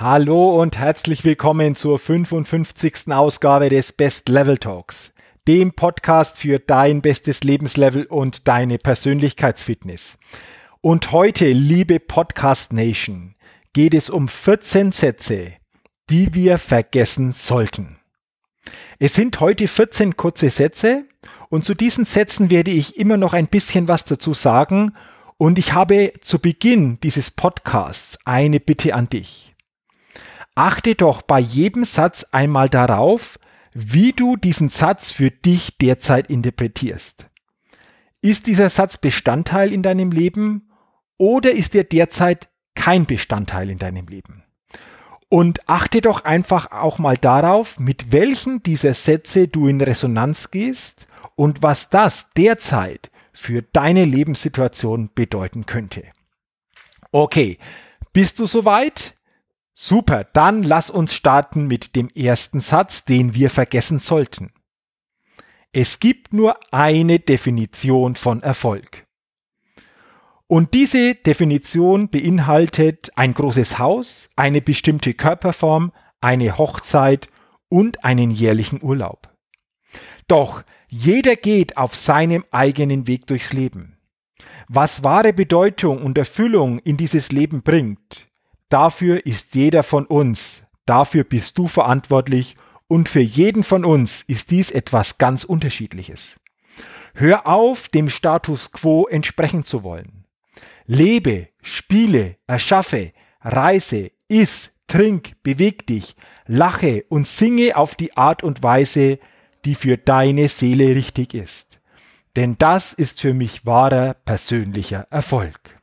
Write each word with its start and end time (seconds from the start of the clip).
Hallo 0.00 0.62
und 0.62 0.78
herzlich 0.78 1.24
willkommen 1.24 1.74
zur 1.74 1.98
55. 1.98 3.12
Ausgabe 3.12 3.68
des 3.68 3.90
Best 3.90 4.28
Level 4.28 4.56
Talks, 4.56 5.12
dem 5.48 5.72
Podcast 5.72 6.38
für 6.38 6.60
dein 6.60 7.02
bestes 7.02 7.42
Lebenslevel 7.42 8.04
und 8.04 8.46
deine 8.46 8.78
Persönlichkeitsfitness. 8.78 10.16
Und 10.82 11.10
heute, 11.10 11.50
liebe 11.50 11.98
Podcast 11.98 12.72
Nation, 12.72 13.34
geht 13.72 13.92
es 13.92 14.08
um 14.08 14.28
14 14.28 14.92
Sätze, 14.92 15.54
die 16.08 16.32
wir 16.32 16.58
vergessen 16.58 17.32
sollten. 17.32 17.98
Es 19.00 19.16
sind 19.16 19.40
heute 19.40 19.66
14 19.66 20.16
kurze 20.16 20.50
Sätze 20.50 21.06
und 21.48 21.64
zu 21.64 21.74
diesen 21.74 22.04
Sätzen 22.04 22.50
werde 22.50 22.70
ich 22.70 22.98
immer 22.98 23.16
noch 23.16 23.32
ein 23.32 23.48
bisschen 23.48 23.88
was 23.88 24.04
dazu 24.04 24.32
sagen 24.32 24.92
und 25.38 25.58
ich 25.58 25.72
habe 25.72 26.12
zu 26.20 26.38
Beginn 26.38 27.00
dieses 27.00 27.32
Podcasts 27.32 28.16
eine 28.24 28.60
Bitte 28.60 28.94
an 28.94 29.08
dich. 29.08 29.56
Achte 30.58 30.96
doch 30.96 31.22
bei 31.22 31.38
jedem 31.38 31.84
Satz 31.84 32.26
einmal 32.32 32.68
darauf, 32.68 33.38
wie 33.74 34.12
du 34.12 34.34
diesen 34.34 34.66
Satz 34.66 35.12
für 35.12 35.30
dich 35.30 35.78
derzeit 35.78 36.30
interpretierst. 36.30 37.28
Ist 38.22 38.48
dieser 38.48 38.68
Satz 38.68 38.96
Bestandteil 38.96 39.72
in 39.72 39.84
deinem 39.84 40.10
Leben 40.10 40.68
oder 41.16 41.52
ist 41.52 41.76
er 41.76 41.84
derzeit 41.84 42.48
kein 42.74 43.06
Bestandteil 43.06 43.70
in 43.70 43.78
deinem 43.78 44.08
Leben? 44.08 44.42
Und 45.28 45.68
achte 45.68 46.00
doch 46.00 46.24
einfach 46.24 46.72
auch 46.72 46.98
mal 46.98 47.16
darauf, 47.16 47.78
mit 47.78 48.10
welchen 48.10 48.60
dieser 48.64 48.94
Sätze 48.94 49.46
du 49.46 49.68
in 49.68 49.80
Resonanz 49.80 50.50
gehst 50.50 51.06
und 51.36 51.62
was 51.62 51.88
das 51.88 52.30
derzeit 52.36 53.12
für 53.32 53.62
deine 53.62 54.04
Lebenssituation 54.04 55.10
bedeuten 55.14 55.66
könnte. 55.66 56.02
Okay, 57.12 57.58
bist 58.12 58.40
du 58.40 58.48
soweit? 58.48 59.14
Super, 59.80 60.24
dann 60.24 60.64
lass 60.64 60.90
uns 60.90 61.14
starten 61.14 61.68
mit 61.68 61.94
dem 61.94 62.08
ersten 62.08 62.58
Satz, 62.58 63.04
den 63.04 63.36
wir 63.36 63.48
vergessen 63.48 64.00
sollten. 64.00 64.50
Es 65.70 66.00
gibt 66.00 66.32
nur 66.32 66.58
eine 66.72 67.20
Definition 67.20 68.16
von 68.16 68.42
Erfolg. 68.42 69.06
Und 70.48 70.74
diese 70.74 71.14
Definition 71.14 72.08
beinhaltet 72.08 73.12
ein 73.14 73.34
großes 73.34 73.78
Haus, 73.78 74.28
eine 74.34 74.60
bestimmte 74.60 75.14
Körperform, 75.14 75.92
eine 76.20 76.58
Hochzeit 76.58 77.28
und 77.68 78.04
einen 78.04 78.32
jährlichen 78.32 78.82
Urlaub. 78.82 79.32
Doch 80.26 80.64
jeder 80.90 81.36
geht 81.36 81.76
auf 81.76 81.94
seinem 81.94 82.44
eigenen 82.50 83.06
Weg 83.06 83.28
durchs 83.28 83.52
Leben. 83.52 83.96
Was 84.66 85.04
wahre 85.04 85.32
Bedeutung 85.32 86.02
und 86.02 86.18
Erfüllung 86.18 86.80
in 86.80 86.96
dieses 86.96 87.30
Leben 87.30 87.62
bringt, 87.62 88.27
Dafür 88.68 89.24
ist 89.24 89.54
jeder 89.54 89.82
von 89.82 90.04
uns, 90.06 90.62
dafür 90.84 91.24
bist 91.24 91.56
du 91.56 91.68
verantwortlich 91.68 92.56
und 92.86 93.08
für 93.08 93.20
jeden 93.20 93.62
von 93.62 93.84
uns 93.84 94.22
ist 94.22 94.50
dies 94.50 94.70
etwas 94.70 95.18
ganz 95.18 95.44
Unterschiedliches. 95.44 96.38
Hör 97.14 97.46
auf, 97.46 97.88
dem 97.88 98.08
Status 98.08 98.70
quo 98.72 99.06
entsprechen 99.06 99.64
zu 99.64 99.82
wollen. 99.82 100.26
Lebe, 100.86 101.48
spiele, 101.62 102.36
erschaffe, 102.46 103.12
reise, 103.40 104.10
iss, 104.28 104.72
trink, 104.86 105.32
beweg 105.42 105.86
dich, 105.86 106.14
lache 106.46 107.04
und 107.08 107.26
singe 107.26 107.76
auf 107.76 107.94
die 107.94 108.16
Art 108.16 108.42
und 108.42 108.62
Weise, 108.62 109.18
die 109.64 109.74
für 109.74 109.96
deine 109.96 110.48
Seele 110.48 110.94
richtig 110.94 111.34
ist. 111.34 111.80
Denn 112.36 112.56
das 112.58 112.92
ist 112.92 113.20
für 113.20 113.34
mich 113.34 113.66
wahrer 113.66 114.14
persönlicher 114.14 115.06
Erfolg. 115.10 115.77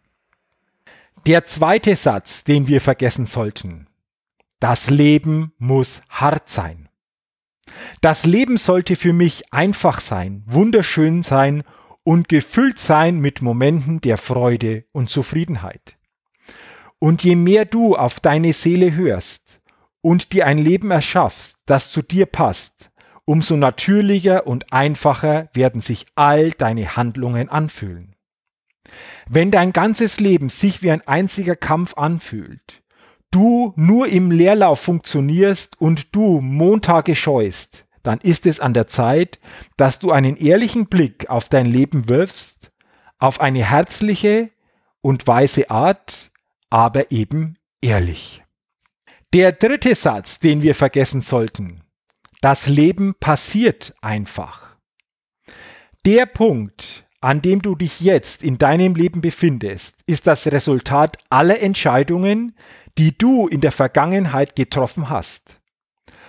Der 1.25 1.43
zweite 1.43 1.95
Satz, 1.95 2.43
den 2.43 2.67
wir 2.67 2.79
vergessen 2.79 3.25
sollten. 3.25 3.87
Das 4.59 4.91
Leben 4.91 5.53
muss 5.57 6.03
hart 6.07 6.51
sein. 6.51 6.87
Das 7.99 8.27
Leben 8.27 8.57
sollte 8.57 8.95
für 8.95 9.11
mich 9.11 9.51
einfach 9.51 10.01
sein, 10.01 10.43
wunderschön 10.45 11.23
sein 11.23 11.63
und 12.03 12.29
gefüllt 12.29 12.77
sein 12.77 13.17
mit 13.17 13.41
Momenten 13.41 14.01
der 14.01 14.17
Freude 14.17 14.85
und 14.91 15.09
Zufriedenheit. 15.09 15.97
Und 16.99 17.23
je 17.23 17.35
mehr 17.35 17.65
du 17.65 17.95
auf 17.95 18.19
deine 18.19 18.53
Seele 18.53 18.93
hörst 18.93 19.59
und 20.01 20.31
dir 20.31 20.45
ein 20.45 20.59
Leben 20.59 20.91
erschaffst, 20.91 21.57
das 21.65 21.89
zu 21.89 22.03
dir 22.03 22.27
passt, 22.27 22.91
umso 23.25 23.55
natürlicher 23.55 24.45
und 24.45 24.71
einfacher 24.71 25.49
werden 25.55 25.81
sich 25.81 26.05
all 26.13 26.51
deine 26.51 26.95
Handlungen 26.95 27.49
anfühlen. 27.49 28.14
Wenn 29.29 29.51
dein 29.51 29.73
ganzes 29.73 30.19
Leben 30.19 30.49
sich 30.49 30.81
wie 30.81 30.91
ein 30.91 31.05
einziger 31.07 31.55
Kampf 31.55 31.95
anfühlt, 31.95 32.83
du 33.31 33.73
nur 33.75 34.07
im 34.07 34.31
Leerlauf 34.31 34.79
funktionierst 34.79 35.79
und 35.79 36.15
du 36.15 36.41
Montage 36.41 37.15
scheust, 37.15 37.85
dann 38.03 38.19
ist 38.19 38.45
es 38.45 38.59
an 38.59 38.73
der 38.73 38.87
Zeit, 38.87 39.39
dass 39.77 39.99
du 39.99 40.11
einen 40.11 40.37
ehrlichen 40.37 40.87
Blick 40.87 41.29
auf 41.29 41.49
dein 41.49 41.65
Leben 41.65 42.07
wirfst, 42.07 42.71
auf 43.17 43.41
eine 43.41 43.67
herzliche 43.67 44.51
und 45.01 45.27
weise 45.27 45.69
Art, 45.69 46.31
aber 46.69 47.11
eben 47.11 47.57
ehrlich. 47.81 48.43
Der 49.33 49.51
dritte 49.51 49.95
Satz, 49.95 50.39
den 50.39 50.61
wir 50.61 50.75
vergessen 50.75 51.21
sollten. 51.21 51.83
Das 52.41 52.67
Leben 52.67 53.15
passiert 53.19 53.95
einfach. 54.01 54.77
Der 56.05 56.25
Punkt, 56.25 57.04
an 57.25 57.41
dem 57.41 57.63
du 57.63 57.73
dich 57.73 58.01
jetzt 58.01 58.43
in 58.43 58.59
deinem 58.59 58.93
Leben 58.93 59.19
befindest, 59.19 59.95
ist 60.05 60.27
das 60.27 60.45
Resultat 60.45 61.17
aller 61.31 61.59
Entscheidungen, 61.59 62.55
die 62.99 63.17
du 63.17 63.47
in 63.47 63.61
der 63.61 63.71
Vergangenheit 63.71 64.55
getroffen 64.55 65.09
hast. 65.09 65.59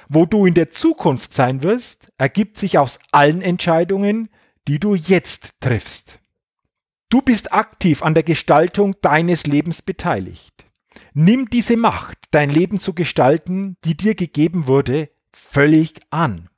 Wo 0.08 0.24
du 0.24 0.46
in 0.46 0.54
der 0.54 0.70
Zukunft 0.70 1.34
sein 1.34 1.62
wirst, 1.62 2.10
ergibt 2.16 2.56
sich 2.56 2.78
aus 2.78 2.98
allen 3.12 3.42
Entscheidungen, 3.42 4.30
die 4.68 4.80
du 4.80 4.94
jetzt 4.94 5.60
triffst. 5.60 6.18
Du 7.10 7.20
bist 7.20 7.52
aktiv 7.52 8.02
an 8.02 8.14
der 8.14 8.22
Gestaltung 8.22 8.96
deines 9.02 9.46
Lebens 9.46 9.82
beteiligt. 9.82 10.64
Nimm 11.12 11.50
diese 11.50 11.76
Macht, 11.76 12.16
dein 12.30 12.48
Leben 12.48 12.80
zu 12.80 12.94
gestalten, 12.94 13.76
die 13.84 13.98
dir 13.98 14.14
gegeben 14.14 14.66
wurde, 14.66 15.10
völlig 15.34 16.00
an. 16.08 16.48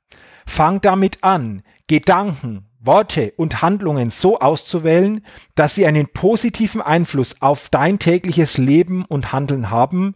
Fang 0.45 0.79
damit 0.79 1.25
an, 1.25 1.61
Gedanken, 1.87 2.68
Worte 2.79 3.33
und 3.35 3.61
Handlungen 3.61 4.09
so 4.09 4.39
auszuwählen, 4.39 5.25
dass 5.55 5.75
sie 5.75 5.85
einen 5.85 6.07
positiven 6.07 6.81
Einfluss 6.81 7.41
auf 7.41 7.69
dein 7.69 7.99
tägliches 7.99 8.57
Leben 8.57 9.03
und 9.05 9.33
Handeln 9.33 9.69
haben 9.69 10.15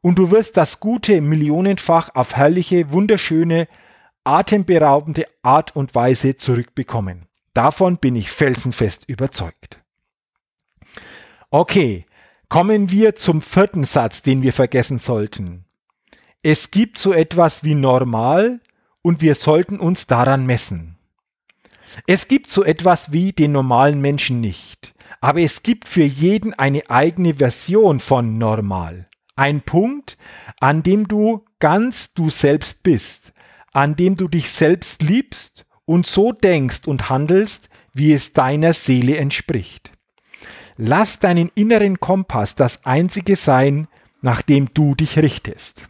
und 0.00 0.18
du 0.18 0.30
wirst 0.30 0.56
das 0.56 0.80
Gute 0.80 1.20
millionenfach 1.20 2.14
auf 2.14 2.36
herrliche, 2.36 2.90
wunderschöne, 2.92 3.68
atemberaubende 4.24 5.26
Art 5.42 5.76
und 5.76 5.94
Weise 5.94 6.36
zurückbekommen. 6.36 7.26
Davon 7.54 7.98
bin 7.98 8.16
ich 8.16 8.30
felsenfest 8.30 9.08
überzeugt. 9.08 9.80
Okay, 11.50 12.06
kommen 12.48 12.90
wir 12.90 13.16
zum 13.16 13.42
vierten 13.42 13.84
Satz, 13.84 14.22
den 14.22 14.42
wir 14.42 14.52
vergessen 14.52 14.98
sollten. 14.98 15.64
Es 16.42 16.70
gibt 16.70 16.98
so 16.98 17.12
etwas 17.12 17.64
wie 17.64 17.74
normal 17.74 18.60
und 19.02 19.20
wir 19.20 19.34
sollten 19.34 19.78
uns 19.78 20.06
daran 20.06 20.46
messen. 20.46 20.96
Es 22.06 22.28
gibt 22.28 22.50
so 22.50 22.64
etwas 22.64 23.12
wie 23.12 23.32
den 23.32 23.52
normalen 23.52 24.00
Menschen 24.00 24.40
nicht, 24.40 24.94
aber 25.20 25.40
es 25.40 25.62
gibt 25.62 25.88
für 25.88 26.04
jeden 26.04 26.54
eine 26.54 26.88
eigene 26.88 27.34
Version 27.34 28.00
von 28.00 28.38
normal. 28.38 29.08
Ein 29.36 29.62
Punkt, 29.62 30.18
an 30.60 30.82
dem 30.82 31.08
du 31.08 31.44
ganz 31.58 32.14
du 32.14 32.30
selbst 32.30 32.82
bist, 32.82 33.32
an 33.72 33.96
dem 33.96 34.14
du 34.14 34.28
dich 34.28 34.50
selbst 34.50 35.02
liebst 35.02 35.66
und 35.84 36.06
so 36.06 36.32
denkst 36.32 36.86
und 36.86 37.08
handelst, 37.10 37.68
wie 37.92 38.12
es 38.12 38.32
deiner 38.32 38.72
Seele 38.72 39.16
entspricht. 39.16 39.90
Lass 40.76 41.18
deinen 41.18 41.50
inneren 41.54 42.00
Kompass 42.00 42.54
das 42.54 42.84
einzige 42.84 43.36
sein, 43.36 43.88
nach 44.22 44.42
dem 44.42 44.72
du 44.72 44.94
dich 44.94 45.18
richtest. 45.18 45.89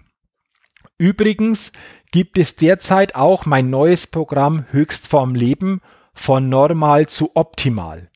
Übrigens 1.01 1.73
gibt 2.13 2.37
es 2.37 2.57
derzeit 2.57 3.15
auch 3.15 3.47
mein 3.47 3.71
neues 3.71 4.07
Programm 4.07 4.67
Höchstform 4.71 5.35
Leben 5.35 5.81
von 6.13 6.51
normal 6.51 7.07
zu 7.07 7.35
optimal. 7.37 8.11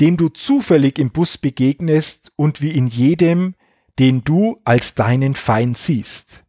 dem 0.00 0.16
du 0.16 0.28
zufällig 0.28 0.98
im 0.98 1.10
Bus 1.10 1.36
begegnest 1.38 2.32
und 2.36 2.60
wie 2.60 2.70
in 2.70 2.86
jedem, 2.86 3.54
den 3.98 4.22
du 4.22 4.60
als 4.64 4.94
deinen 4.94 5.34
Feind 5.34 5.76
siehst. 5.76 6.44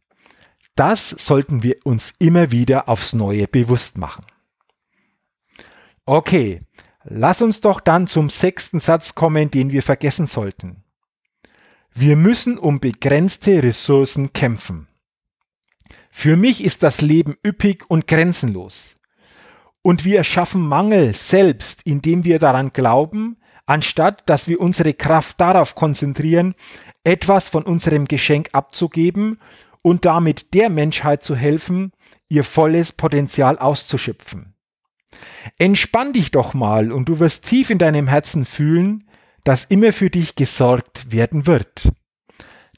Das 0.76 1.10
sollten 1.10 1.62
wir 1.62 1.76
uns 1.84 2.14
immer 2.18 2.52
wieder 2.52 2.88
aufs 2.88 3.12
Neue 3.12 3.48
bewusst 3.48 3.98
machen. 3.98 4.24
Okay, 6.06 6.62
Lass 7.04 7.40
uns 7.40 7.60
doch 7.60 7.80
dann 7.80 8.06
zum 8.06 8.28
sechsten 8.28 8.78
Satz 8.78 9.14
kommen, 9.14 9.50
den 9.50 9.72
wir 9.72 9.82
vergessen 9.82 10.26
sollten. 10.26 10.84
Wir 11.92 12.16
müssen 12.16 12.58
um 12.58 12.78
begrenzte 12.78 13.62
Ressourcen 13.62 14.32
kämpfen. 14.32 14.86
Für 16.10 16.36
mich 16.36 16.62
ist 16.62 16.82
das 16.82 17.00
Leben 17.00 17.36
üppig 17.44 17.88
und 17.88 18.06
grenzenlos. 18.06 18.96
Und 19.82 20.04
wir 20.04 20.18
erschaffen 20.18 20.62
Mangel 20.62 21.14
selbst, 21.14 21.82
indem 21.84 22.24
wir 22.24 22.38
daran 22.38 22.72
glauben, 22.72 23.38
anstatt 23.66 24.28
dass 24.28 24.48
wir 24.48 24.60
unsere 24.60 24.94
Kraft 24.94 25.40
darauf 25.40 25.74
konzentrieren, 25.74 26.54
etwas 27.04 27.48
von 27.48 27.62
unserem 27.62 28.06
Geschenk 28.06 28.50
abzugeben 28.52 29.38
und 29.82 30.04
damit 30.04 30.52
der 30.54 30.68
Menschheit 30.68 31.22
zu 31.22 31.34
helfen, 31.34 31.92
ihr 32.28 32.44
volles 32.44 32.92
Potenzial 32.92 33.58
auszuschöpfen. 33.58 34.54
Entspann 35.58 36.12
dich 36.12 36.30
doch 36.30 36.54
mal 36.54 36.92
und 36.92 37.08
du 37.08 37.18
wirst 37.18 37.46
tief 37.46 37.70
in 37.70 37.78
deinem 37.78 38.06
Herzen 38.06 38.44
fühlen, 38.44 39.08
dass 39.44 39.64
immer 39.64 39.92
für 39.92 40.10
dich 40.10 40.36
gesorgt 40.36 41.10
werden 41.12 41.46
wird. 41.46 41.90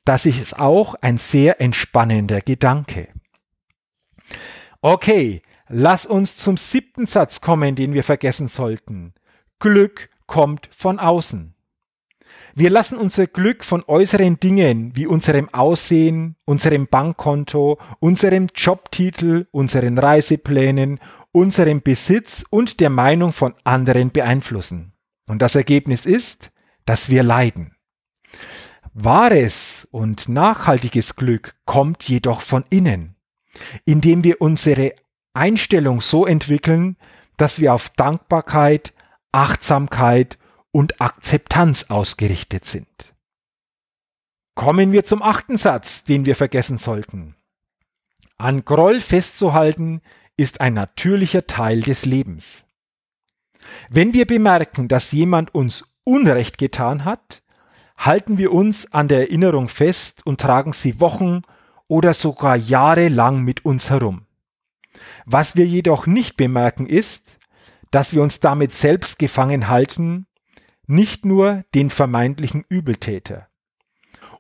Das 0.04 0.26
ist 0.26 0.58
auch 0.58 0.94
ein 1.00 1.19
sehr 1.19 1.60
entspannender 1.60 2.40
Gedanke. 2.40 3.08
Okay, 4.81 5.43
lass 5.72 6.06
uns 6.06 6.36
zum 6.36 6.56
siebten 6.56 7.06
Satz 7.06 7.40
kommen, 7.40 7.74
den 7.74 7.94
wir 7.94 8.04
vergessen 8.04 8.46
sollten. 8.46 9.14
Glück 9.58 10.10
kommt 10.26 10.69
von 10.70 10.98
außen. 10.98 11.54
Wir 12.54 12.69
lassen 12.69 12.98
unser 12.98 13.26
Glück 13.26 13.64
von 13.64 13.82
äußeren 13.86 14.38
Dingen 14.38 14.94
wie 14.94 15.06
unserem 15.06 15.48
Aussehen, 15.54 16.36
unserem 16.44 16.86
Bankkonto, 16.86 17.78
unserem 17.98 18.48
Jobtitel, 18.54 19.46
unseren 19.50 19.96
Reiseplänen, 19.96 21.00
unserem 21.32 21.80
Besitz 21.80 22.44
und 22.50 22.80
der 22.80 22.90
Meinung 22.90 23.32
von 23.32 23.54
anderen 23.64 24.10
beeinflussen. 24.10 24.92
Und 25.26 25.40
das 25.40 25.54
Ergebnis 25.54 26.04
ist, 26.04 26.52
dass 26.84 27.08
wir 27.08 27.22
leiden. 27.22 27.75
Wahres 28.92 29.88
und 29.90 30.28
nachhaltiges 30.28 31.16
Glück 31.16 31.54
kommt 31.64 32.02
jedoch 32.04 32.42
von 32.42 32.64
innen, 32.68 33.16
indem 33.86 34.25
wir 34.25 34.42
unsere 34.42 34.92
Einstellung 35.34 36.00
so 36.00 36.26
entwickeln, 36.26 36.96
dass 37.37 37.61
wir 37.61 37.75
auf 37.75 37.88
Dankbarkeit, 37.90 38.93
Achtsamkeit 39.32 40.38
und 40.70 41.00
Akzeptanz 41.00 41.84
ausgerichtet 41.90 42.67
sind. 42.67 43.14
Kommen 44.55 44.93
wir 44.93 45.05
zum 45.05 45.23
achten 45.23 45.56
Satz, 45.56 46.05
den 46.05 46.26
wir 46.26 46.37
vergessen 46.37 46.79
sollten. 46.79 47.34
An 48.37 48.64
Groll 48.64 49.00
festzuhalten 49.00 50.02
ist 50.37 50.61
ein 50.61 50.75
natürlicher 50.75 51.46
Teil 51.46 51.81
des 51.81 52.05
Lebens. 52.05 52.64
Wenn 53.88 54.12
wir 54.12 54.26
bemerken, 54.26 54.88
dass 54.88 55.12
jemand 55.12 55.55
uns 55.55 55.85
Unrecht 56.05 56.58
getan 56.58 57.05
hat, 57.05 57.43
halten 57.96 58.38
wir 58.38 58.52
uns 58.52 58.93
an 58.93 59.08
der 59.08 59.20
Erinnerung 59.20 59.69
fest 59.69 60.26
und 60.26 60.40
tragen 60.40 60.73
sie 60.73 61.00
Wochen 61.00 61.43
oder 61.87 62.14
sogar 62.14 62.56
Jahre 62.56 63.08
lang 63.08 63.43
mit 63.43 63.64
uns 63.64 63.90
herum. 63.90 64.26
Was 65.24 65.56
wir 65.56 65.66
jedoch 65.66 66.06
nicht 66.06 66.36
bemerken 66.36 66.86
ist, 66.86 67.38
dass 67.90 68.14
wir 68.14 68.22
uns 68.22 68.40
damit 68.40 68.72
selbst 68.72 69.18
gefangen 69.18 69.68
halten 69.68 70.26
nicht 70.86 71.24
nur 71.24 71.64
den 71.74 71.90
vermeintlichen 71.90 72.64
Übeltäter. 72.68 73.48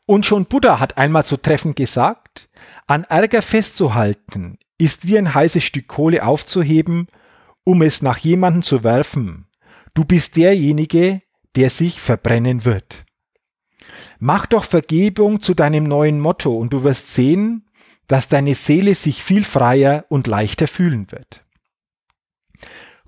Und 0.06 0.26
schon 0.26 0.46
Buddha 0.46 0.80
hat 0.80 0.98
einmal 0.98 1.24
so 1.24 1.36
treffend 1.36 1.76
gesagt, 1.76 2.48
an 2.86 3.04
Ärger 3.04 3.42
festzuhalten 3.42 4.58
ist 4.78 5.06
wie 5.06 5.16
ein 5.16 5.32
heißes 5.32 5.62
Stück 5.62 5.86
Kohle 5.86 6.26
aufzuheben, 6.26 7.06
um 7.62 7.82
es 7.82 8.02
nach 8.02 8.18
jemanden 8.18 8.62
zu 8.62 8.82
werfen. 8.82 9.46
Du 9.94 10.04
bist 10.04 10.36
derjenige, 10.36 11.22
der 11.54 11.70
sich 11.70 12.00
verbrennen 12.00 12.64
wird. 12.64 13.04
Mach 14.18 14.46
doch 14.46 14.64
Vergebung 14.64 15.40
zu 15.40 15.54
deinem 15.54 15.84
neuen 15.84 16.18
Motto 16.18 16.56
und 16.56 16.72
du 16.72 16.82
wirst 16.82 17.14
sehen, 17.14 17.68
dass 18.12 18.28
deine 18.28 18.54
Seele 18.54 18.94
sich 18.94 19.24
viel 19.24 19.42
freier 19.42 20.04
und 20.10 20.26
leichter 20.26 20.68
fühlen 20.68 21.10
wird. 21.10 21.46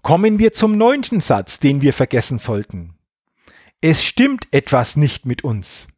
Kommen 0.01 0.39
wir 0.39 0.55
zum 0.55 0.79
neunten 0.79 1.21
Satz, 1.21 1.59
den 1.59 1.83
wir 1.83 1.93
vergessen 1.93 2.39
sollten. 2.39 2.95
Es 3.83 4.03
stimmt 4.03 4.49
etwas 4.51 4.97
nicht 4.97 5.27
mit 5.27 5.45
uns. 5.45 5.89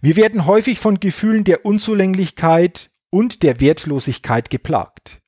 Wir 0.00 0.14
werden 0.14 0.46
häufig 0.46 0.78
von 0.78 1.00
Gefühlen 1.00 1.42
der 1.42 1.64
Unzulänglichkeit 1.64 2.92
und 3.10 3.42
der 3.42 3.58
Wertlosigkeit 3.58 4.48
geplagt. 4.48 5.20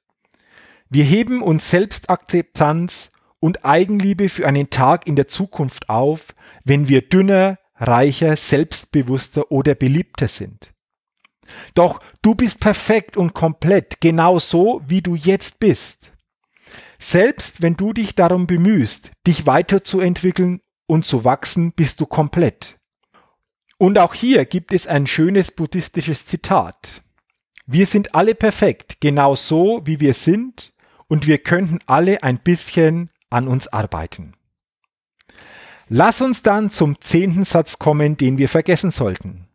Wir 0.89 1.03
heben 1.03 1.43
uns 1.43 1.71
Selbstakzeptanz 1.71 3.11
und 3.41 3.65
Eigenliebe 3.65 4.29
für 4.29 4.47
einen 4.47 4.71
Tag 4.71 5.09
in 5.09 5.17
der 5.17 5.27
Zukunft 5.27 5.89
auf, 5.89 6.37
wenn 6.63 6.87
wir 6.87 7.03
dünner, 7.03 7.59
reicher, 7.75 8.37
selbstbewusster 8.37 9.51
oder 9.51 9.75
beliebter 9.75 10.29
sind. 10.29 10.73
Doch 11.75 12.01
du 12.23 12.35
bist 12.35 12.61
perfekt 12.61 13.17
und 13.17 13.35
komplett, 13.35 14.01
genau 14.01 14.39
so, 14.39 14.83
wie 14.87 15.03
du 15.03 15.15
jetzt 15.15 15.61
bist. 15.61 16.13
Selbst 16.99 17.63
wenn 17.63 17.77
du 17.77 17.93
dich 17.93 18.15
darum 18.15 18.47
bemühst, 18.47 19.11
dich 19.27 19.47
weiterzuentwickeln 19.47 20.61
und 20.87 21.07
zu 21.07 21.25
wachsen 21.25 21.73
bist 21.73 22.01
du 22.01 22.07
komplett. 22.07 22.79
Und 23.79 23.99
auch 23.99 24.13
hier 24.13 24.45
gibt 24.45 24.73
es 24.73 24.87
ein 24.87 25.07
schönes 25.07 25.51
buddhistisches 25.51 26.27
Zitat. 26.27 27.03
Wir 27.67 27.87
sind 27.87 28.15
alle 28.15 28.35
perfekt, 28.35 29.01
genau 29.01 29.35
so 29.35 29.81
wie 29.85 30.01
wir 30.01 30.13
sind, 30.13 30.73
und 31.11 31.27
wir 31.27 31.39
könnten 31.39 31.81
alle 31.87 32.23
ein 32.23 32.39
bisschen 32.39 33.11
an 33.31 33.49
uns 33.49 33.67
arbeiten. 33.69 34.35
Lass 35.89 36.21
uns 36.21 36.43
dann 36.43 36.71
zum 36.71 37.01
zehnten 37.01 37.45
Satz 37.45 37.81
kommen, 37.81 38.17
den 38.17 38.39
wir 38.39 38.49
vergessen 38.49 38.93
sollten. 38.93 39.49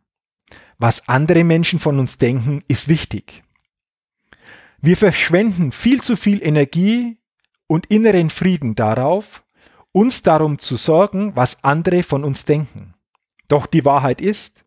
Was 0.78 1.08
andere 1.08 1.44
Menschen 1.44 1.78
von 1.78 1.98
uns 1.98 2.18
denken, 2.18 2.62
ist 2.68 2.88
wichtig. 2.88 3.42
Wir 4.80 4.96
verschwenden 4.96 5.72
viel 5.72 6.02
zu 6.02 6.16
viel 6.16 6.44
Energie 6.46 7.18
und 7.66 7.86
inneren 7.86 8.30
Frieden 8.30 8.74
darauf, 8.74 9.42
uns 9.92 10.22
darum 10.22 10.58
zu 10.58 10.76
sorgen, 10.76 11.34
was 11.34 11.64
andere 11.64 12.02
von 12.02 12.24
uns 12.24 12.44
denken. 12.44 12.94
Doch 13.48 13.66
die 13.66 13.84
Wahrheit 13.84 14.20
ist, 14.20 14.64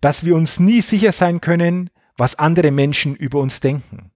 dass 0.00 0.24
wir 0.24 0.36
uns 0.36 0.60
nie 0.60 0.80
sicher 0.80 1.12
sein 1.12 1.40
können, 1.40 1.90
was 2.16 2.38
andere 2.38 2.70
Menschen 2.70 3.16
über 3.16 3.40
uns 3.40 3.60
denken. 3.60 4.12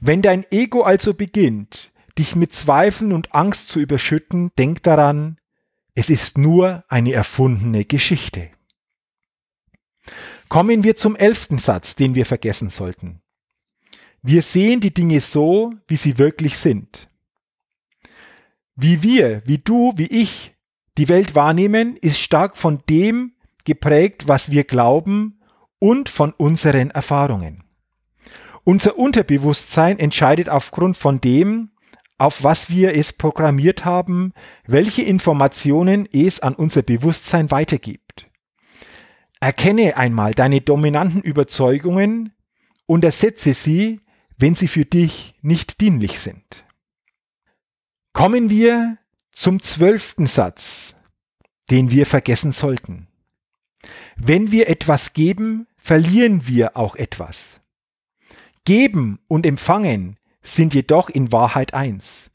Wenn 0.00 0.22
dein 0.22 0.44
Ego 0.50 0.82
also 0.82 1.14
beginnt, 1.14 1.92
dich 2.18 2.36
mit 2.36 2.52
Zweifeln 2.52 3.12
und 3.12 3.34
Angst 3.34 3.68
zu 3.68 3.80
überschütten, 3.80 4.50
denk 4.58 4.82
daran, 4.82 5.38
es 5.94 6.10
ist 6.10 6.38
nur 6.38 6.84
eine 6.88 7.12
erfundene 7.12 7.84
Geschichte. 7.84 8.50
Kommen 10.52 10.84
wir 10.84 10.96
zum 10.96 11.16
elften 11.16 11.56
Satz, 11.56 11.96
den 11.96 12.14
wir 12.14 12.26
vergessen 12.26 12.68
sollten. 12.68 13.22
Wir 14.20 14.42
sehen 14.42 14.80
die 14.80 14.92
Dinge 14.92 15.22
so, 15.22 15.72
wie 15.88 15.96
sie 15.96 16.18
wirklich 16.18 16.58
sind. 16.58 17.08
Wie 18.76 19.02
wir, 19.02 19.40
wie 19.46 19.56
du, 19.56 19.94
wie 19.96 20.08
ich 20.08 20.54
die 20.98 21.08
Welt 21.08 21.34
wahrnehmen, 21.34 21.96
ist 21.96 22.18
stark 22.18 22.58
von 22.58 22.82
dem, 22.90 23.32
geprägt, 23.64 24.28
was 24.28 24.50
wir 24.50 24.64
glauben 24.64 25.40
und 25.78 26.10
von 26.10 26.34
unseren 26.34 26.90
Erfahrungen. 26.90 27.64
Unser 28.62 28.98
Unterbewusstsein 28.98 29.98
entscheidet 29.98 30.50
aufgrund 30.50 30.98
von 30.98 31.18
dem, 31.22 31.70
auf 32.18 32.44
was 32.44 32.68
wir 32.68 32.94
es 32.94 33.14
programmiert 33.14 33.86
haben, 33.86 34.34
welche 34.66 35.00
Informationen 35.00 36.06
es 36.12 36.40
an 36.40 36.54
unser 36.54 36.82
Bewusstsein 36.82 37.50
weitergibt. 37.50 38.26
Erkenne 39.42 39.96
einmal 39.96 40.30
deine 40.34 40.60
dominanten 40.60 41.20
Überzeugungen 41.20 42.32
und 42.86 43.02
ersetze 43.02 43.54
sie, 43.54 44.00
wenn 44.38 44.54
sie 44.54 44.68
für 44.68 44.84
dich 44.84 45.34
nicht 45.42 45.80
dienlich 45.80 46.20
sind. 46.20 46.64
Kommen 48.12 48.50
wir 48.50 48.98
zum 49.32 49.60
zwölften 49.60 50.26
Satz, 50.26 50.94
den 51.72 51.90
wir 51.90 52.06
vergessen 52.06 52.52
sollten. 52.52 53.08
Wenn 54.14 54.52
wir 54.52 54.68
etwas 54.68 55.12
geben, 55.12 55.66
verlieren 55.76 56.46
wir 56.46 56.76
auch 56.76 56.94
etwas. 56.94 57.60
Geben 58.64 59.18
und 59.26 59.44
empfangen 59.44 60.20
sind 60.42 60.72
jedoch 60.72 61.10
in 61.10 61.32
Wahrheit 61.32 61.74
eins. 61.74 62.30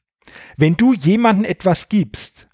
Wenn 0.58 0.76
du 0.76 0.92
jemandem 0.92 1.46
etwas 1.46 1.88
gibst, 1.88 2.50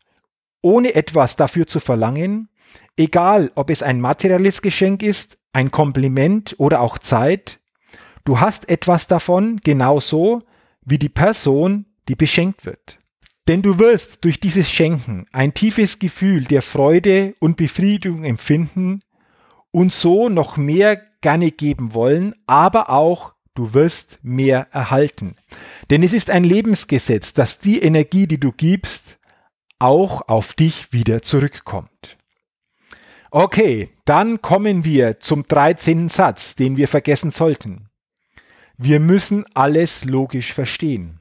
ohne 0.61 0.93
etwas 0.93 1.37
dafür 1.37 1.65
zu 1.65 1.79
verlangen, 1.79 2.49
egal 2.97 3.51
ob 3.55 3.69
es 3.69 3.83
ein 3.83 4.01
materielles 4.01 4.61
Geschenk 4.61 5.03
ist, 5.03 5.37
ein 5.51 5.71
Kompliment 5.71 6.55
oder 6.57 6.81
auch 6.81 6.97
Zeit, 6.97 7.59
du 8.25 8.39
hast 8.39 8.69
etwas 8.69 9.07
davon 9.07 9.57
genauso 9.63 10.43
wie 10.85 10.97
die 10.97 11.09
Person, 11.09 11.85
die 12.07 12.15
beschenkt 12.15 12.65
wird. 12.65 12.99
Denn 13.47 13.61
du 13.61 13.77
wirst 13.79 14.23
durch 14.23 14.39
dieses 14.39 14.71
Schenken 14.71 15.25
ein 15.31 15.53
tiefes 15.53 15.99
Gefühl 15.99 16.45
der 16.45 16.61
Freude 16.61 17.35
und 17.39 17.57
Befriedigung 17.57 18.23
empfinden 18.23 19.01
und 19.71 19.93
so 19.93 20.29
noch 20.29 20.55
mehr 20.55 21.01
gerne 21.21 21.51
geben 21.51 21.93
wollen, 21.93 22.33
aber 22.47 22.89
auch 22.89 23.33
du 23.53 23.73
wirst 23.73 24.19
mehr 24.23 24.67
erhalten. 24.71 25.33
Denn 25.89 26.03
es 26.03 26.13
ist 26.13 26.29
ein 26.29 26.43
Lebensgesetz, 26.43 27.33
dass 27.33 27.59
die 27.59 27.81
Energie, 27.81 28.27
die 28.27 28.39
du 28.39 28.51
gibst, 28.51 29.19
auch 29.79 30.27
auf 30.27 30.53
dich 30.53 30.93
wieder 30.93 31.21
zurückkommt. 31.21 32.17
Okay, 33.35 33.89
dann 34.05 34.43
kommen 34.43 34.85
wir 34.85 35.19
zum 35.19 35.47
13. 35.47 36.07
Satz, 36.07 36.53
den 36.53 36.77
wir 36.77 36.87
vergessen 36.87 37.31
sollten. 37.31 37.89
Wir 38.77 38.99
müssen 38.99 39.43
alles 39.55 40.05
logisch 40.05 40.53
verstehen. 40.53 41.19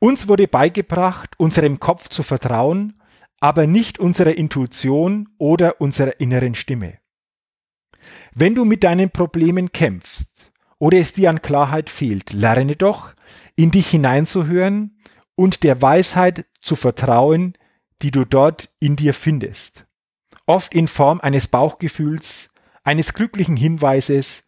Uns 0.00 0.26
wurde 0.26 0.48
beigebracht, 0.48 1.38
unserem 1.38 1.78
Kopf 1.78 2.08
zu 2.08 2.24
vertrauen, 2.24 3.00
aber 3.38 3.68
nicht 3.68 4.00
unserer 4.00 4.34
Intuition 4.34 5.28
oder 5.38 5.80
unserer 5.80 6.18
inneren 6.18 6.56
Stimme. 6.56 6.98
Wenn 8.34 8.56
du 8.56 8.64
mit 8.64 8.82
deinen 8.82 9.10
Problemen 9.10 9.70
kämpfst, 9.70 10.50
oder 10.80 10.98
es 10.98 11.12
dir 11.12 11.30
an 11.30 11.42
Klarheit 11.42 11.90
fehlt, 11.90 12.32
lerne 12.32 12.74
doch, 12.74 13.14
in 13.54 13.70
dich 13.70 13.86
hineinzuhören 13.90 14.98
und 15.36 15.62
der 15.62 15.80
Weisheit 15.80 16.44
zu 16.60 16.74
vertrauen, 16.74 17.56
die 18.02 18.10
du 18.10 18.24
dort 18.24 18.70
in 18.80 18.96
dir 18.96 19.14
findest. 19.14 19.87
Oft 20.48 20.72
in 20.72 20.88
Form 20.88 21.20
eines 21.20 21.46
Bauchgefühls, 21.46 22.48
eines 22.82 23.12
glücklichen 23.12 23.54
Hinweises 23.54 24.44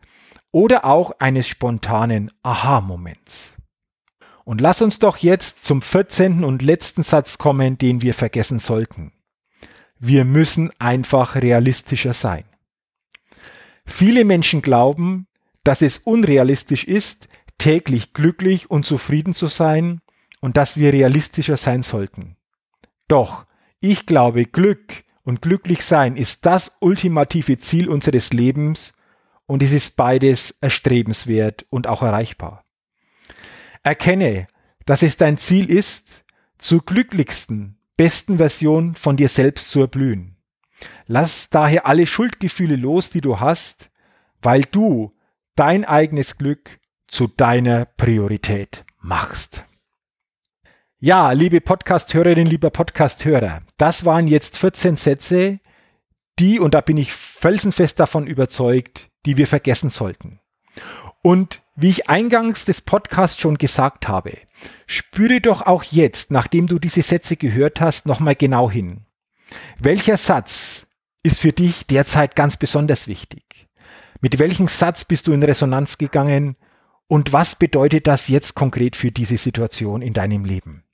oder 0.50 0.86
auch 0.86 1.12
eines 1.18 1.46
spontanen 1.46 2.30
Aha-Moments. 2.42 3.52
Und 4.44 4.62
lass 4.62 4.80
uns 4.80 4.98
doch 4.98 5.18
jetzt 5.18 5.62
zum 5.66 5.82
14. 5.82 6.42
und 6.42 6.62
letzten 6.62 7.02
Satz 7.02 7.36
kommen, 7.36 7.76
den 7.76 8.00
wir 8.00 8.14
vergessen 8.14 8.60
sollten. 8.60 9.12
Wir 9.98 10.24
müssen 10.24 10.70
einfach 10.78 11.34
realistischer 11.34 12.14
sein. 12.14 12.44
Viele 13.84 14.24
Menschen 14.24 14.62
glauben, 14.62 15.26
dass 15.64 15.82
es 15.82 15.98
unrealistisch 15.98 16.84
ist, 16.84 17.28
täglich 17.58 18.14
glücklich 18.14 18.70
und 18.70 18.86
zufrieden 18.86 19.34
zu 19.34 19.48
sein 19.48 20.00
und 20.40 20.56
dass 20.56 20.78
wir 20.78 20.94
realistischer 20.94 21.58
sein 21.58 21.82
sollten. 21.82 22.38
Doch, 23.06 23.44
ich 23.80 24.06
glaube, 24.06 24.46
Glück 24.46 25.04
und 25.24 25.42
glücklich 25.42 25.84
sein 25.84 26.16
ist 26.16 26.46
das 26.46 26.76
ultimative 26.80 27.58
Ziel 27.58 27.88
unseres 27.88 28.32
Lebens 28.32 28.92
und 29.46 29.62
es 29.62 29.72
ist 29.72 29.96
beides 29.96 30.52
erstrebenswert 30.60 31.66
und 31.70 31.86
auch 31.86 32.02
erreichbar. 32.02 32.64
Erkenne, 33.82 34.46
dass 34.86 35.02
es 35.02 35.16
dein 35.16 35.38
Ziel 35.38 35.70
ist, 35.70 36.24
zur 36.58 36.84
glücklichsten, 36.84 37.78
besten 37.96 38.38
Version 38.38 38.94
von 38.94 39.16
dir 39.16 39.28
selbst 39.28 39.70
zu 39.70 39.80
erblühen. 39.80 40.36
Lass 41.06 41.50
daher 41.50 41.86
alle 41.86 42.06
Schuldgefühle 42.06 42.76
los, 42.76 43.10
die 43.10 43.20
du 43.20 43.40
hast, 43.40 43.90
weil 44.42 44.62
du 44.62 45.16
dein 45.54 45.84
eigenes 45.84 46.38
Glück 46.38 46.78
zu 47.08 47.26
deiner 47.26 47.84
Priorität 47.84 48.84
machst. 49.00 49.64
Ja, 51.02 51.32
liebe 51.32 51.62
Podcast-Hörerin, 51.62 52.46
lieber 52.46 52.68
Podcast-Hörer, 52.68 53.62
das 53.78 54.04
waren 54.04 54.28
jetzt 54.28 54.58
14 54.58 54.96
Sätze, 54.96 55.58
die, 56.38 56.60
und 56.60 56.74
da 56.74 56.82
bin 56.82 56.98
ich 56.98 57.14
felsenfest 57.14 57.98
davon 57.98 58.26
überzeugt, 58.26 59.08
die 59.24 59.38
wir 59.38 59.46
vergessen 59.46 59.88
sollten. 59.88 60.40
Und 61.22 61.62
wie 61.74 61.88
ich 61.88 62.10
eingangs 62.10 62.66
des 62.66 62.82
Podcasts 62.82 63.40
schon 63.40 63.56
gesagt 63.56 64.08
habe, 64.08 64.36
spüre 64.86 65.40
doch 65.40 65.62
auch 65.62 65.84
jetzt, 65.84 66.30
nachdem 66.30 66.66
du 66.66 66.78
diese 66.78 67.00
Sätze 67.00 67.38
gehört 67.38 67.80
hast, 67.80 68.04
nochmal 68.04 68.34
genau 68.34 68.70
hin. 68.70 69.06
Welcher 69.78 70.18
Satz 70.18 70.86
ist 71.22 71.40
für 71.40 71.52
dich 71.52 71.86
derzeit 71.86 72.36
ganz 72.36 72.58
besonders 72.58 73.08
wichtig? 73.08 73.68
Mit 74.20 74.38
welchem 74.38 74.68
Satz 74.68 75.06
bist 75.06 75.28
du 75.28 75.32
in 75.32 75.42
Resonanz 75.42 75.96
gegangen 75.96 76.56
und 77.06 77.32
was 77.32 77.56
bedeutet 77.56 78.06
das 78.06 78.28
jetzt 78.28 78.54
konkret 78.54 78.96
für 78.96 79.10
diese 79.10 79.38
Situation 79.38 80.02
in 80.02 80.12
deinem 80.12 80.44
Leben? 80.44 80.84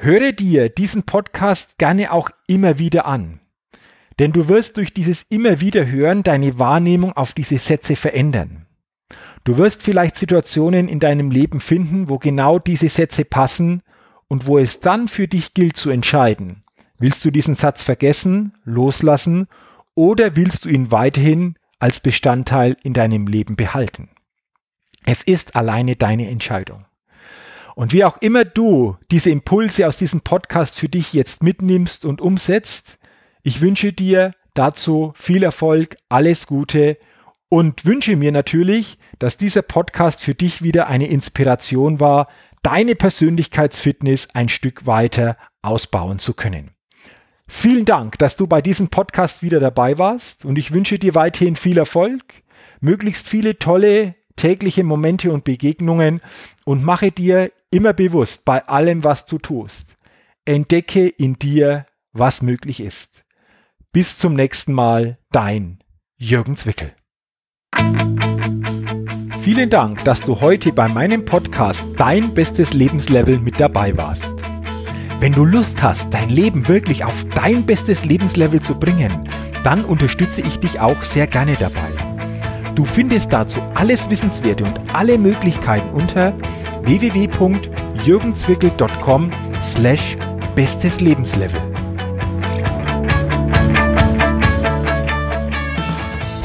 Höre 0.00 0.30
dir 0.30 0.68
diesen 0.68 1.02
Podcast 1.02 1.76
gerne 1.76 2.12
auch 2.12 2.30
immer 2.46 2.78
wieder 2.78 3.04
an, 3.04 3.40
denn 4.20 4.32
du 4.32 4.46
wirst 4.46 4.76
durch 4.76 4.94
dieses 4.94 5.26
immer 5.28 5.60
wieder 5.60 5.88
hören 5.88 6.22
deine 6.22 6.60
Wahrnehmung 6.60 7.14
auf 7.14 7.32
diese 7.32 7.58
Sätze 7.58 7.96
verändern. 7.96 8.66
Du 9.42 9.58
wirst 9.58 9.82
vielleicht 9.82 10.16
Situationen 10.16 10.86
in 10.86 11.00
deinem 11.00 11.32
Leben 11.32 11.58
finden, 11.58 12.08
wo 12.08 12.18
genau 12.18 12.60
diese 12.60 12.88
Sätze 12.88 13.24
passen 13.24 13.82
und 14.28 14.46
wo 14.46 14.56
es 14.58 14.78
dann 14.78 15.08
für 15.08 15.26
dich 15.26 15.52
gilt 15.52 15.76
zu 15.76 15.90
entscheiden. 15.90 16.62
Willst 16.98 17.24
du 17.24 17.32
diesen 17.32 17.56
Satz 17.56 17.82
vergessen, 17.82 18.52
loslassen 18.62 19.48
oder 19.96 20.36
willst 20.36 20.64
du 20.64 20.68
ihn 20.68 20.92
weiterhin 20.92 21.56
als 21.80 21.98
Bestandteil 21.98 22.76
in 22.84 22.92
deinem 22.92 23.26
Leben 23.26 23.56
behalten. 23.56 24.10
Es 25.04 25.24
ist 25.24 25.56
alleine 25.56 25.96
deine 25.96 26.28
Entscheidung. 26.28 26.84
Und 27.78 27.92
wie 27.92 28.04
auch 28.04 28.16
immer 28.16 28.44
du 28.44 28.96
diese 29.12 29.30
Impulse 29.30 29.86
aus 29.86 29.98
diesem 29.98 30.22
Podcast 30.22 30.76
für 30.76 30.88
dich 30.88 31.12
jetzt 31.12 31.44
mitnimmst 31.44 32.04
und 32.04 32.20
umsetzt, 32.20 32.98
ich 33.44 33.60
wünsche 33.60 33.92
dir 33.92 34.32
dazu 34.52 35.12
viel 35.14 35.44
Erfolg, 35.44 35.94
alles 36.08 36.48
Gute 36.48 36.98
und 37.48 37.84
wünsche 37.84 38.16
mir 38.16 38.32
natürlich, 38.32 38.98
dass 39.20 39.36
dieser 39.36 39.62
Podcast 39.62 40.24
für 40.24 40.34
dich 40.34 40.60
wieder 40.60 40.88
eine 40.88 41.06
Inspiration 41.06 42.00
war, 42.00 42.26
deine 42.64 42.96
Persönlichkeitsfitness 42.96 44.30
ein 44.34 44.48
Stück 44.48 44.86
weiter 44.86 45.36
ausbauen 45.62 46.18
zu 46.18 46.34
können. 46.34 46.72
Vielen 47.46 47.84
Dank, 47.84 48.18
dass 48.18 48.36
du 48.36 48.48
bei 48.48 48.60
diesem 48.60 48.88
Podcast 48.88 49.44
wieder 49.44 49.60
dabei 49.60 49.98
warst 49.98 50.44
und 50.44 50.58
ich 50.58 50.72
wünsche 50.72 50.98
dir 50.98 51.14
weiterhin 51.14 51.54
viel 51.54 51.78
Erfolg, 51.78 52.24
möglichst 52.80 53.28
viele 53.28 53.56
tolle 53.60 54.16
tägliche 54.38 54.84
Momente 54.84 55.30
und 55.30 55.44
Begegnungen 55.44 56.22
und 56.64 56.82
mache 56.82 57.12
dir 57.12 57.52
immer 57.70 57.92
bewusst 57.92 58.46
bei 58.46 58.66
allem, 58.66 59.04
was 59.04 59.26
du 59.26 59.36
tust. 59.36 59.96
Entdecke 60.46 61.06
in 61.08 61.38
dir, 61.38 61.86
was 62.12 62.40
möglich 62.40 62.80
ist. 62.80 63.24
Bis 63.92 64.18
zum 64.18 64.34
nächsten 64.34 64.72
Mal, 64.72 65.18
dein 65.30 65.80
Jürgen 66.16 66.56
Zwickel. 66.56 66.92
Vielen 69.42 69.70
Dank, 69.70 70.04
dass 70.04 70.20
du 70.20 70.40
heute 70.40 70.72
bei 70.72 70.88
meinem 70.88 71.24
Podcast 71.24 71.84
Dein 71.96 72.34
bestes 72.34 72.74
Lebenslevel 72.74 73.38
mit 73.38 73.58
dabei 73.60 73.96
warst. 73.96 74.32
Wenn 75.20 75.32
du 75.32 75.44
Lust 75.44 75.82
hast, 75.82 76.12
dein 76.14 76.28
Leben 76.28 76.68
wirklich 76.68 77.04
auf 77.04 77.24
dein 77.34 77.66
bestes 77.66 78.04
Lebenslevel 78.04 78.60
zu 78.60 78.78
bringen, 78.78 79.28
dann 79.64 79.84
unterstütze 79.84 80.42
ich 80.42 80.60
dich 80.60 80.80
auch 80.80 81.02
sehr 81.02 81.26
gerne 81.26 81.54
dabei. 81.54 81.97
Du 82.78 82.84
findest 82.84 83.32
dazu 83.32 83.58
alles 83.74 84.08
Wissenswerte 84.08 84.62
und 84.62 84.78
alle 84.94 85.18
Möglichkeiten 85.18 85.90
unter 85.90 86.32
www.jürgenzwickel.com 86.82 89.32
slash 89.64 90.16
bestes 90.54 91.00
Lebenslevel. 91.00 91.60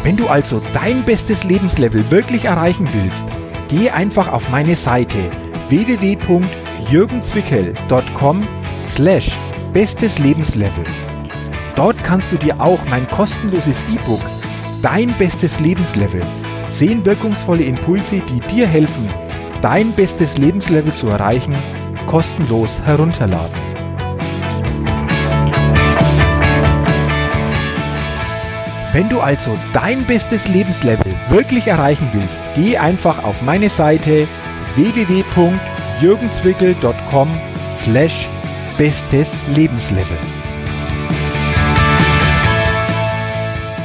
Wenn 0.01 0.17
du 0.17 0.27
also 0.27 0.59
dein 0.73 1.05
bestes 1.05 1.43
Lebenslevel 1.43 2.09
wirklich 2.09 2.45
erreichen 2.45 2.89
willst, 2.93 3.25
geh 3.67 3.91
einfach 3.91 4.33
auf 4.33 4.49
meine 4.49 4.75
Seite 4.75 5.29
www.jürgenzwickel.com 5.69 8.41
slash 8.81 9.37
bestes 9.71 10.17
Lebenslevel. 10.17 10.85
Dort 11.75 12.03
kannst 12.03 12.31
du 12.31 12.37
dir 12.37 12.59
auch 12.59 12.79
mein 12.89 13.07
kostenloses 13.07 13.83
E-Book 13.93 14.21
Dein 14.83 15.17
bestes 15.17 15.59
Lebenslevel. 15.61 16.19
Zehn 16.69 17.03
wirkungsvolle 17.05 17.63
Impulse, 17.63 18.19
die 18.19 18.41
dir 18.41 18.67
helfen, 18.67 19.07
dein 19.61 19.93
bestes 19.93 20.37
Lebenslevel 20.37 20.93
zu 20.93 21.07
erreichen, 21.07 21.55
kostenlos 22.05 22.81
herunterladen. 22.83 23.55
Wenn 28.91 29.07
du 29.07 29.21
also 29.21 29.57
dein 29.71 30.05
bestes 30.05 30.49
Lebenslevel 30.49 31.15
wirklich 31.29 31.67
erreichen 31.67 32.09
willst, 32.11 32.41
geh 32.53 32.77
einfach 32.77 33.23
auf 33.23 33.41
meine 33.41 33.69
Seite 33.69 34.27
www.jürgenzwickel.com 34.75 37.29
slash 37.81 38.27
bestes 38.77 39.39
Lebenslevel. 39.55 40.17